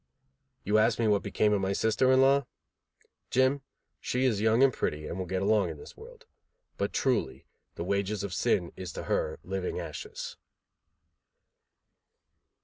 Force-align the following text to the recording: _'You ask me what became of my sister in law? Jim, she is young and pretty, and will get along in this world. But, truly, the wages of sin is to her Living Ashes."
_'You 0.63 0.79
ask 0.79 0.97
me 0.97 1.07
what 1.07 1.21
became 1.21 1.53
of 1.53 1.61
my 1.61 1.73
sister 1.73 2.11
in 2.11 2.21
law? 2.21 2.47
Jim, 3.29 3.61
she 3.99 4.25
is 4.25 4.41
young 4.41 4.63
and 4.63 4.73
pretty, 4.73 5.05
and 5.05 5.19
will 5.19 5.27
get 5.27 5.43
along 5.43 5.69
in 5.69 5.77
this 5.77 5.95
world. 5.95 6.25
But, 6.75 6.91
truly, 6.91 7.45
the 7.75 7.83
wages 7.83 8.23
of 8.23 8.33
sin 8.33 8.71
is 8.75 8.91
to 8.93 9.03
her 9.03 9.37
Living 9.43 9.79
Ashes." 9.79 10.37